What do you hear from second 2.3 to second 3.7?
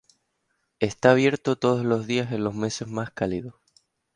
en los meses más cálidos.